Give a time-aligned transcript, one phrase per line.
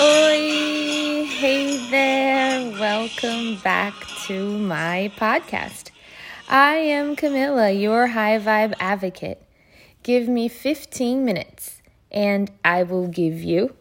[0.00, 1.26] Oi!
[1.26, 2.70] Hey there!
[2.80, 3.92] Welcome back
[4.26, 5.90] to my podcast.
[6.48, 9.42] I am Camilla, your high vibe advocate.
[10.02, 13.74] Give me 15 minutes and I will give you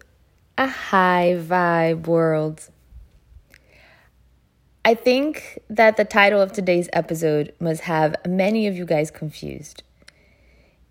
[0.58, 2.70] a high vibe world.
[4.88, 9.84] I think that the title of today's episode must have many of you guys confused.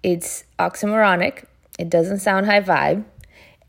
[0.02, 1.46] It's oxymoronic,
[1.78, 3.06] it doesn't sound high vibe,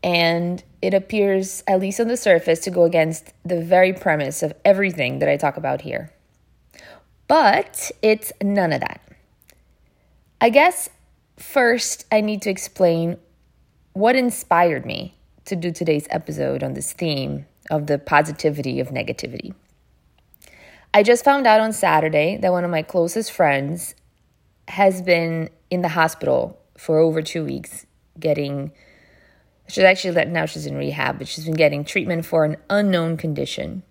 [0.02, 4.52] and it appears, at least on the surface, to go against the very premise of
[4.66, 6.12] everything that I talk about here.
[7.26, 9.00] But it's none of that.
[10.42, 10.90] I guess
[11.38, 13.16] first I need to explain
[13.94, 15.14] what inspired me
[15.46, 19.54] to do today's episode on this theme of the positivity of negativity.
[20.94, 23.94] I just found out on Saturday that one of my closest friends
[24.68, 27.86] has been in the hospital for over two weeks
[28.18, 28.72] getting
[29.68, 33.82] she's actually now she's in rehab but she's been getting treatment for an unknown condition.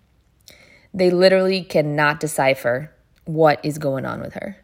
[0.92, 2.92] They literally cannot decipher
[3.24, 4.56] what is going on with her.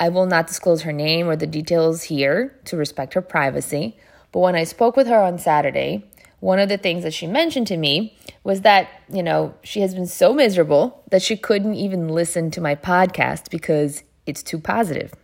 [0.00, 3.96] I will not disclose her name or the details here to respect her privacy
[4.32, 6.04] but when i spoke with her on saturday
[6.44, 8.14] one of the things that she mentioned to me
[8.44, 12.60] was that, you know, she has been so miserable that she couldn't even listen to
[12.60, 15.14] my podcast because it's too positive.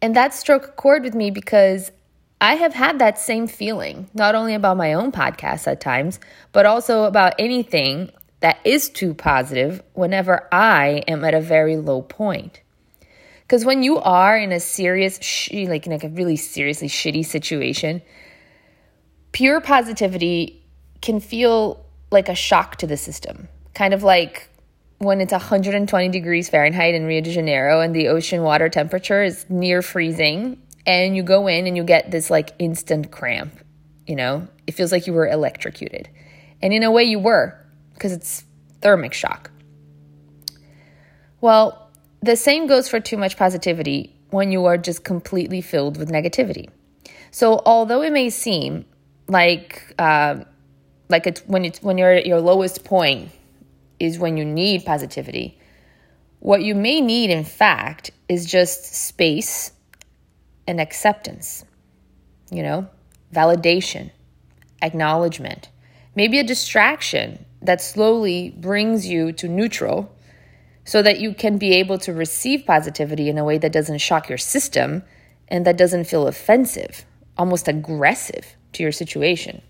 [0.00, 1.92] And that struck a chord with me because
[2.40, 6.18] I have had that same feeling, not only about my own podcast at times,
[6.50, 8.10] but also about anything
[8.40, 12.62] that is too positive whenever I am at a very low point.
[13.42, 15.20] Because when you are in a serious,
[15.52, 18.02] like, like a really seriously shitty situation,
[19.32, 20.62] pure positivity
[21.00, 24.48] can feel like a shock to the system, kind of like
[24.98, 29.44] when it's 120 degrees Fahrenheit in Rio de Janeiro and the ocean water temperature is
[29.48, 33.52] near freezing, and you go in and you get this like instant cramp.
[34.06, 36.08] You know, it feels like you were electrocuted.
[36.60, 37.58] And in a way, you were,
[37.94, 38.44] because it's
[38.80, 39.50] thermic shock.
[41.40, 41.90] Well,
[42.20, 46.68] the same goes for too much positivity when you are just completely filled with negativity.
[47.32, 48.84] So, although it may seem
[49.32, 50.44] like uh,
[51.08, 53.30] like it's when it's when you're at your lowest point
[53.98, 55.58] is when you need positivity.
[56.40, 59.72] What you may need, in fact, is just space
[60.66, 61.64] and acceptance.
[62.50, 62.88] You know,
[63.32, 64.10] validation,
[64.82, 65.70] acknowledgement,
[66.14, 70.14] maybe a distraction that slowly brings you to neutral
[70.84, 74.28] so that you can be able to receive positivity in a way that doesn't shock
[74.28, 75.04] your system
[75.48, 77.06] and that doesn't feel offensive,
[77.38, 79.62] almost aggressive to your situation.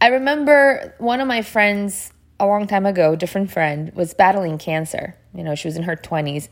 [0.00, 5.14] I remember one of my friends a long time ago, different friend, was battling cancer.
[5.32, 6.48] You know, she was in her 20s.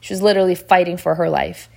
[0.00, 1.68] She was literally fighting for her life.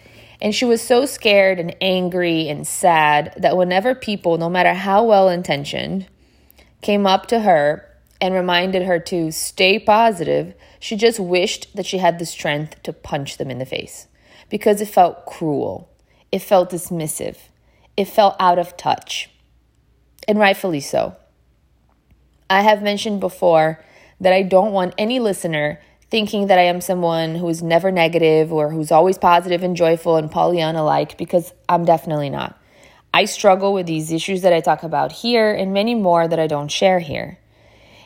[0.42, 5.04] And she was so scared and angry and sad that whenever people, no matter how
[5.04, 6.08] well intentioned,
[6.82, 7.88] came up to her
[8.20, 12.92] and reminded her to stay positive, she just wished that she had the strength to
[12.92, 14.08] punch them in the face
[14.50, 15.90] because it felt cruel.
[16.32, 17.38] It felt dismissive
[17.98, 19.30] it felt out of touch,
[20.28, 21.16] and rightfully so.
[22.50, 23.84] I have mentioned before
[24.20, 25.80] that I don't want any listener
[26.12, 30.18] thinking that I am someone who is never negative or who's always positive and joyful
[30.18, 32.60] and Pollyanna like, because I'm definitely not.
[33.14, 36.48] I struggle with these issues that I talk about here and many more that I
[36.48, 37.40] don't share here.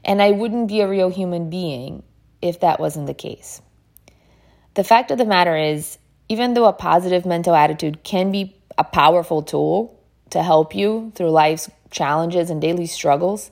[0.05, 2.03] And I wouldn't be a real human being
[2.41, 3.61] if that wasn't the case.
[4.75, 5.97] The fact of the matter is,
[6.29, 11.29] even though a positive mental attitude can be a powerful tool to help you through
[11.29, 13.51] life's challenges and daily struggles,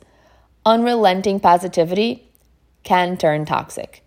[0.66, 2.32] unrelenting positivity
[2.84, 4.04] can turn toxic.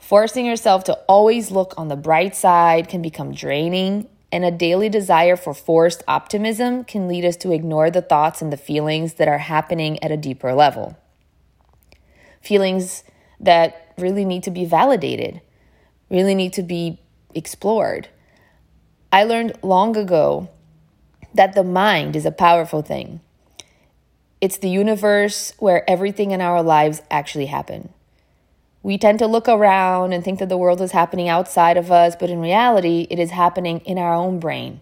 [0.00, 4.88] Forcing yourself to always look on the bright side can become draining, and a daily
[4.88, 9.28] desire for forced optimism can lead us to ignore the thoughts and the feelings that
[9.28, 10.96] are happening at a deeper level.
[12.42, 13.04] Feelings
[13.38, 15.40] that really need to be validated,
[16.10, 17.00] really need to be
[17.34, 18.08] explored.
[19.12, 20.48] I learned long ago
[21.36, 23.20] that the mind is a powerful thing.
[24.40, 27.90] It's the universe where everything in our lives actually happen.
[28.82, 32.14] We tend to look around and think that the world is happening outside of us,
[32.14, 34.80] but in reality, it is happening in our own brain.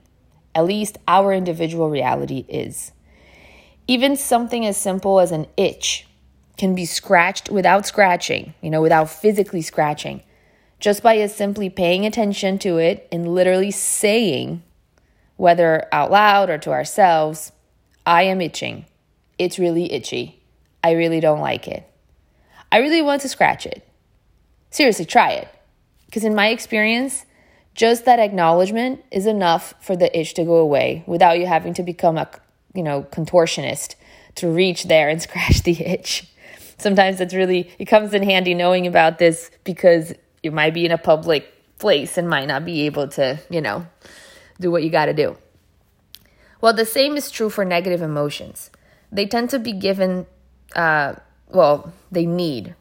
[0.54, 2.92] At least our individual reality is.
[3.88, 6.06] Even something as simple as an itch
[6.56, 10.22] can be scratched without scratching, you know, without physically scratching,
[10.78, 14.62] just by simply paying attention to it and literally saying
[15.36, 17.52] whether out loud or to ourselves,
[18.06, 18.86] I am itching.
[19.38, 20.42] It's really itchy.
[20.82, 21.88] I really don't like it.
[22.70, 23.86] I really want to scratch it.
[24.70, 25.48] Seriously, try it.
[26.06, 27.24] Because in my experience,
[27.74, 31.82] just that acknowledgement is enough for the itch to go away without you having to
[31.82, 32.28] become a,
[32.72, 33.96] you know, contortionist
[34.36, 36.28] to reach there and scratch the itch.
[36.78, 40.92] Sometimes it's really it comes in handy knowing about this because you might be in
[40.92, 43.86] a public place and might not be able to, you know,
[44.60, 45.36] do what you got to do.
[46.60, 48.70] Well, the same is true for negative emotions.
[49.12, 50.26] They tend to be given
[50.74, 51.14] uh,
[51.54, 52.74] well, they need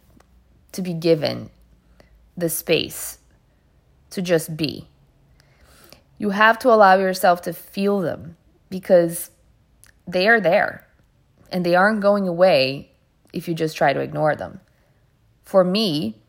[0.71, 1.49] to be given
[2.35, 3.19] the space
[4.09, 4.87] to just be.
[6.17, 8.37] You have to allow yourself to feel them
[8.69, 9.29] because
[10.07, 10.87] they are there
[11.51, 12.91] and they aren't going away
[13.31, 14.59] if you just try to ignore them.
[15.43, 16.21] For me,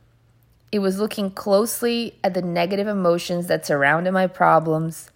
[0.72, 5.10] it was looking closely at the negative emotions that surrounded my problems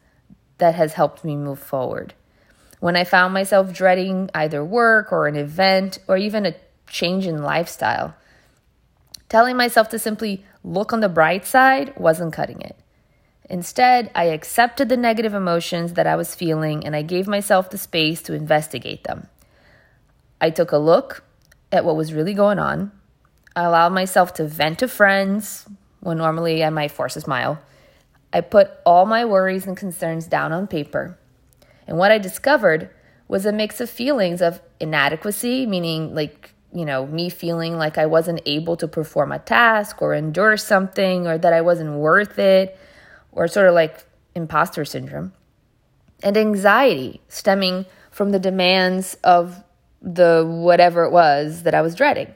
[0.58, 2.14] that has helped me move forward.
[2.80, 6.54] When I found myself dreading either work or an event or even a
[6.88, 8.14] change in lifestyle.
[9.28, 12.76] Telling myself to simply look on the bright side wasn't cutting it.
[13.50, 17.78] Instead, I accepted the negative emotions that I was feeling and I gave myself the
[17.78, 19.28] space to investigate them.
[20.40, 21.24] I took a look
[21.72, 22.92] at what was really going on.
[23.56, 25.66] I allowed myself to vent to friends
[26.00, 27.58] when normally I might force a smile.
[28.32, 31.18] I put all my worries and concerns down on paper.
[31.86, 32.90] And what I discovered
[33.26, 38.06] was a mix of feelings of inadequacy, meaning like you know, me feeling like I
[38.06, 42.78] wasn't able to perform a task or endure something or that I wasn't worth it,
[43.32, 44.04] or sort of like
[44.34, 45.32] imposter syndrome.
[46.22, 49.62] And anxiety stemming from the demands of
[50.02, 52.34] the whatever it was that I was dreading.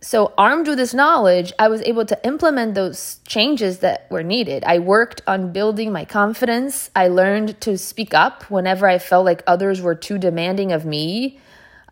[0.00, 4.62] So, armed with this knowledge, I was able to implement those changes that were needed.
[4.64, 6.90] I worked on building my confidence.
[6.94, 11.40] I learned to speak up whenever I felt like others were too demanding of me.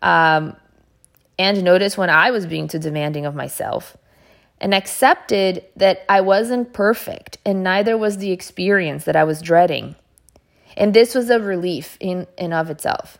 [0.01, 0.55] Um,
[1.37, 3.97] and notice when I was being too demanding of myself
[4.59, 9.95] and accepted that I wasn't perfect and neither was the experience that I was dreading.
[10.75, 13.17] And this was a relief in and of itself.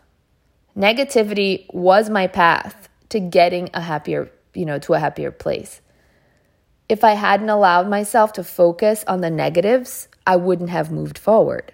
[0.76, 5.80] Negativity was my path to getting a happier, you know, to a happier place.
[6.88, 11.72] If I hadn't allowed myself to focus on the negatives, I wouldn't have moved forward.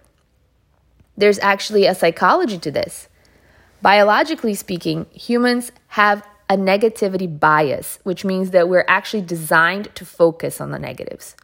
[1.16, 3.08] There's actually a psychology to this.
[3.80, 10.60] Biologically speaking, humans have a negativity bias, which means that we're actually designed to focus
[10.60, 11.36] on the negatives.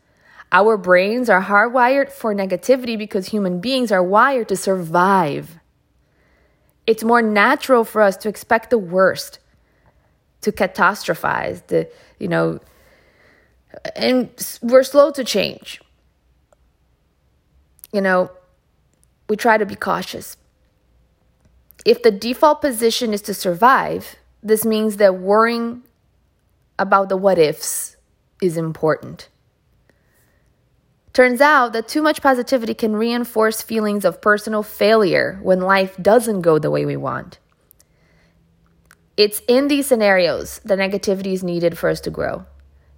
[0.52, 5.58] Our brains are hardwired for negativity because human beings are wired to survive.
[6.86, 9.38] It's more natural for us to expect the worst,
[10.42, 11.88] to catastrophize, the,
[12.18, 12.60] you know,
[13.94, 14.30] and
[14.62, 15.80] we're slow to change.
[17.92, 18.30] You know,
[19.28, 20.36] we try to be cautious.
[21.84, 25.82] If the default position is to survive, this means that worrying
[26.78, 27.96] about the what ifs
[28.40, 29.28] is important.
[31.12, 36.42] Turns out that too much positivity can reinforce feelings of personal failure when life doesn't
[36.42, 37.38] go the way we want.
[39.20, 42.46] It's in these scenarios that negativity is needed for us to grow.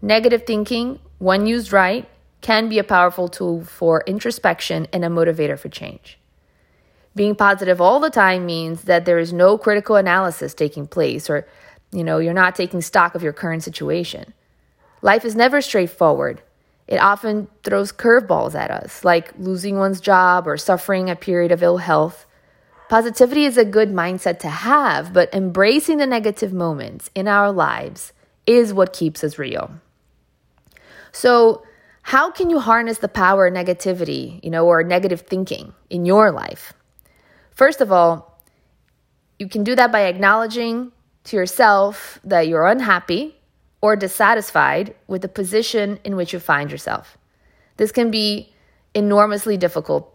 [0.01, 2.09] Negative thinking, when used right,
[2.41, 6.21] can be a powerful tool for introspection and a motivator for change.
[7.17, 11.45] Being positive all the time means that there is no critical analysis taking place or
[11.91, 14.33] you know, you're not taking stock of your current situation.
[15.03, 16.41] Life is never straightforward.
[16.87, 21.65] It often throws curveballs at us, like losing one's job or suffering a period of
[21.65, 22.27] ill health.
[22.93, 28.13] Positivity is a good mindset to have, but embracing the negative moments in our lives
[28.47, 29.71] is what keeps us real.
[31.11, 31.63] So,
[32.03, 36.31] how can you harness the power of negativity, you know, or negative thinking in your
[36.33, 36.75] life?
[37.53, 38.39] First of all,
[39.39, 40.93] you can do that by acknowledging
[41.25, 43.37] to yourself that you're unhappy
[43.81, 47.17] or dissatisfied with the position in which you find yourself.
[47.79, 48.53] This can be
[48.93, 50.15] enormously difficult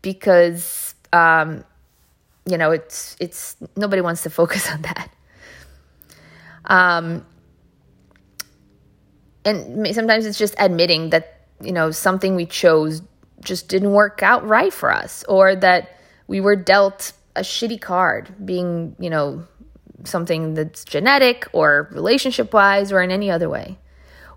[0.00, 1.62] because, um,
[2.46, 5.10] you know, it's it's nobody wants to focus on that.
[6.64, 7.26] Um,
[9.44, 13.02] and sometimes it's just admitting that you know something we chose
[13.40, 18.34] just didn't work out right for us, or that we were dealt a shitty card,
[18.44, 19.46] being, you know,
[20.04, 23.78] something that's genetic or relationship wise or in any other way.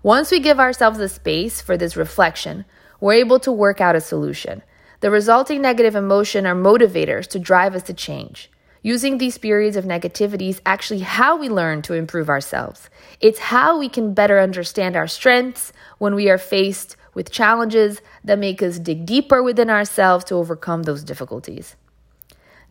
[0.02, 2.64] Once we give ourselves the space for this reflection,
[3.00, 4.62] we're able to work out a solution.
[5.00, 8.50] The resulting negative emotion are motivators to drive us to change.
[8.82, 12.88] Using these periods of negativity is actually how we learn to improve ourselves.
[13.20, 18.38] It's how we can better understand our strengths when we are faced with challenges that
[18.38, 21.76] make us dig deeper within ourselves to overcome those difficulties.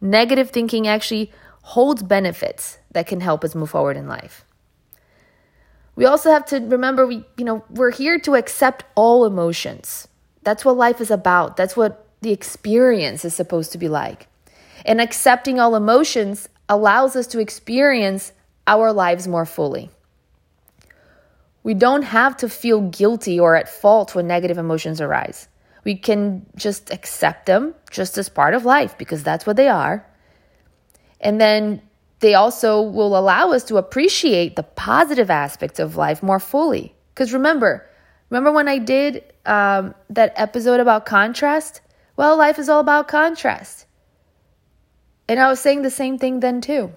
[0.01, 1.31] Negative thinking actually
[1.63, 4.45] holds benefits that can help us move forward in life.
[5.95, 10.07] We also have to remember we, you know, we're here to accept all emotions.
[10.43, 11.57] That's what life is about.
[11.57, 14.27] That's what the experience is supposed to be like.
[14.85, 18.31] And accepting all emotions allows us to experience
[18.67, 19.89] our lives more fully.
[21.63, 25.47] We don't have to feel guilty or at fault when negative emotions arise.
[25.83, 30.05] We can just accept them just as part of life because that's what they are.
[31.19, 31.81] And then
[32.19, 36.93] they also will allow us to appreciate the positive aspects of life more fully.
[37.13, 37.89] Because remember,
[38.29, 41.81] remember when I did um, that episode about contrast?
[42.19, 43.85] Well, life is all about contrast.
[45.29, 46.91] And I was saying the same thing then too.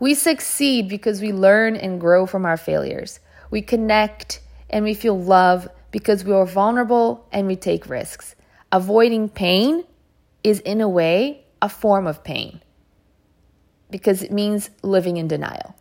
[0.00, 3.20] We succeed because we learn and grow from our failures.
[3.48, 8.34] We connect and we feel love because we are vulnerable and we take risks.
[8.72, 9.84] Avoiding pain
[10.42, 12.60] is, in a way, a form of pain
[13.88, 15.76] because it means living in denial.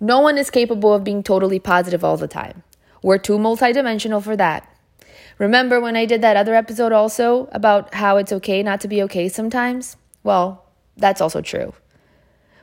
[0.00, 2.62] No one is capable of being totally positive all the time.
[3.02, 4.69] We're too multidimensional for that.
[5.40, 9.02] Remember when I did that other episode also about how it's okay not to be
[9.04, 9.96] okay sometimes?
[10.22, 10.66] Well,
[10.98, 11.72] that's also true.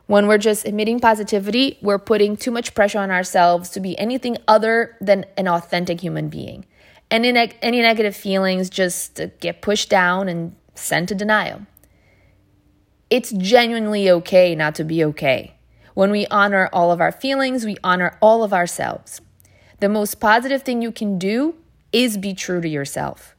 [0.05, 4.38] When we're just emitting positivity, we're putting too much pressure on ourselves to be anything
[4.48, 6.65] other than an authentic human being.
[7.12, 11.65] Neg- any negative feelings just get pushed down and sent to denial.
[13.10, 15.55] It's genuinely okay not to be okay.
[15.96, 19.19] When we honor all of our feelings, we honor all of ourselves.
[19.79, 21.55] The most positive thing you can do
[21.91, 23.36] is be true to yourself.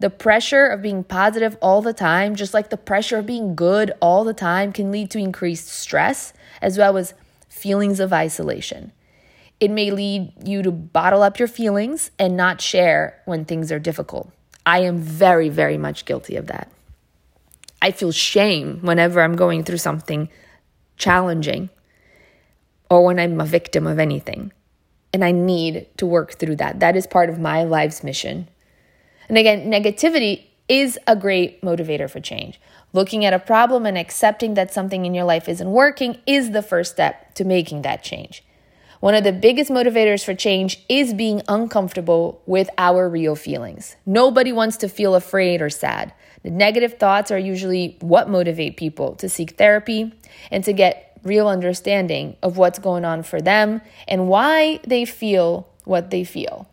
[0.00, 3.92] The pressure of being positive all the time, just like the pressure of being good
[4.00, 7.14] all the time, can lead to increased stress as well as
[7.48, 8.92] feelings of isolation.
[9.60, 13.78] It may lead you to bottle up your feelings and not share when things are
[13.78, 14.32] difficult.
[14.66, 16.68] I am very, very much guilty of that.
[17.80, 20.28] I feel shame whenever I'm going through something
[20.96, 21.70] challenging
[22.90, 24.52] or when I'm a victim of anything.
[25.12, 26.80] And I need to work through that.
[26.80, 28.48] That is part of my life's mission.
[29.28, 32.60] And again, negativity is a great motivator for change.
[32.92, 36.62] Looking at a problem and accepting that something in your life isn't working is the
[36.62, 38.44] first step to making that change.
[39.00, 43.96] One of the biggest motivators for change is being uncomfortable with our real feelings.
[44.06, 46.12] Nobody wants to feel afraid or sad.
[46.44, 50.14] The negative thoughts are usually what motivate people to seek therapy
[50.52, 55.68] and to get real understanding of what's going on for them and why they feel
[55.84, 56.68] what they feel.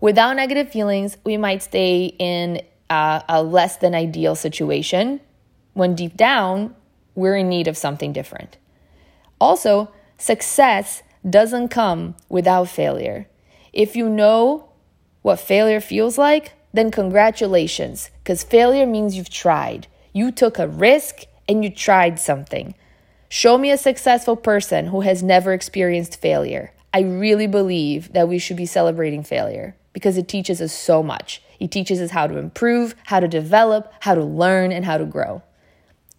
[0.00, 5.20] Without negative feelings, we might stay in a, a less than ideal situation
[5.74, 6.74] when deep down
[7.14, 8.56] we're in need of something different.
[9.40, 13.28] Also, success doesn't come without failure.
[13.72, 14.70] If you know
[15.22, 19.86] what failure feels like, then congratulations, because failure means you've tried.
[20.12, 22.74] You took a risk and you tried something.
[23.32, 26.72] Show me a successful person who has never experienced failure.
[26.92, 31.40] I really believe that we should be celebrating failure because it teaches us so much.
[31.60, 35.04] It teaches us how to improve, how to develop, how to learn, and how to
[35.04, 35.42] grow.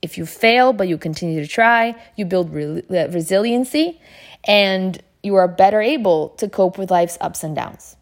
[0.01, 3.99] If you fail, but you continue to try, you build re- uh, resiliency
[4.45, 7.97] and you are better able to cope with life's ups and downs.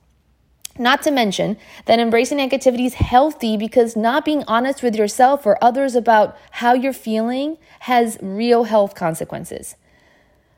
[0.79, 1.57] Not to mention
[1.88, 6.74] that embracing negativity is healthy because not being honest with yourself or others about how
[6.74, 9.75] you're feeling has real health consequences.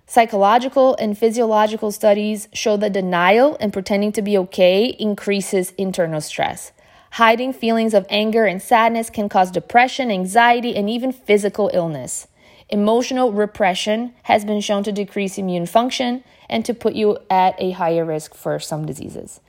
[0.06, 6.72] Psychological and physiological studies show that denial and pretending to be okay increases internal stress.
[7.14, 12.28] Hiding feelings of anger and sadness can cause depression, anxiety, and even physical illness.
[12.70, 17.72] Emotional repression has been shown to decrease immune function and to put you at a
[17.72, 19.40] higher risk for some diseases.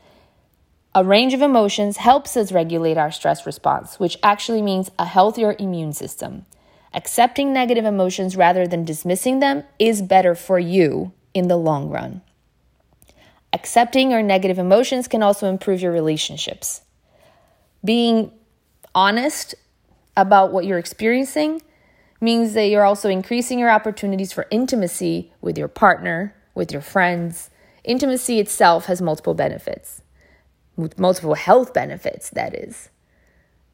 [0.95, 5.57] A range of emotions helps us regulate our stress response, which actually means a healthier
[5.59, 6.45] immune system.
[6.93, 12.21] Accepting negative emotions rather than dismissing them is better for you in the long run.
[13.55, 16.83] Accepting your negative emotions can also improve your relationships.
[17.83, 18.31] Being
[18.95, 19.55] honest
[20.15, 21.63] about what you're experiencing
[22.21, 27.49] means that you're also increasing your opportunities for intimacy with your partner, with your friends.
[27.83, 30.03] Intimacy itself has multiple benefits
[30.77, 32.91] with multiple health benefits, that is.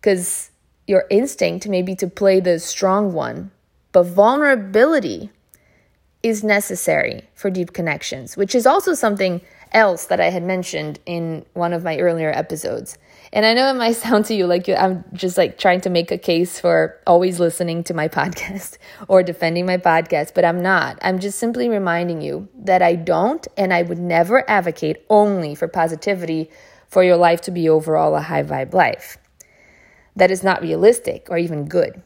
[0.01, 0.51] Because
[0.87, 3.51] your instinct may be to play the strong one,
[3.93, 5.31] but vulnerability
[6.23, 9.41] is necessary for deep connections, which is also something
[9.73, 12.99] else that I had mentioned in one of my earlier episodes.
[13.33, 16.11] And I know it might sound to you like I'm just like trying to make
[16.11, 20.99] a case for always listening to my podcast or defending my podcast, but I'm not.
[21.03, 25.69] I'm just simply reminding you that I don't and I would never advocate only for
[25.69, 26.51] positivity
[26.89, 29.19] for your life to be overall a high vibe life.
[30.17, 32.03] That is not realistic or even good.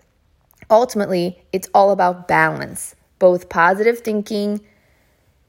[0.71, 2.95] ultimately, it's all about balance.
[3.19, 4.61] Both positive thinking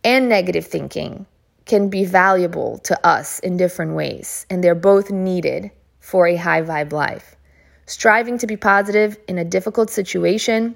[0.03, 1.25] and negative thinking
[1.65, 6.61] can be valuable to us in different ways, and they're both needed for a high
[6.61, 7.35] vibe life.
[7.85, 10.75] Striving to be positive in a difficult situation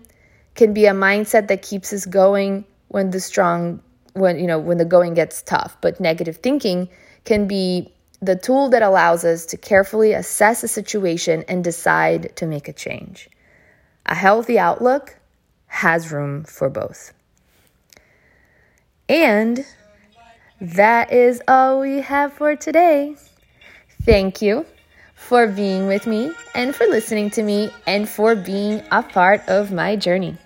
[0.56, 3.82] can be a mindset that keeps us going when the strong
[4.14, 6.90] when you know when the going gets tough, but negative thinking
[7.26, 12.46] can be the tool that allows us to carefully assess a situation and decide to
[12.46, 13.30] make a change.
[14.06, 15.18] A healthy outlook
[15.68, 17.14] has room for both.
[19.10, 19.66] And
[20.60, 23.16] that is all we have for today.
[24.04, 24.66] Thank you
[25.16, 29.72] for being with me and for listening to me and for being a part of
[29.72, 30.38] my journey.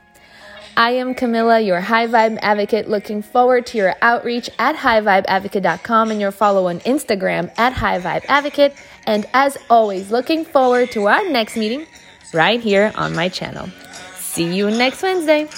[0.77, 6.21] I am Camilla, your High Vibe Advocate, looking forward to your outreach at highvibeadvocate.com and
[6.21, 8.73] your follow on Instagram at High Vibe Advocate.
[9.05, 11.85] And as always, looking forward to our next meeting
[12.33, 13.69] right here on my channel.
[14.15, 15.49] See you next Wednesday.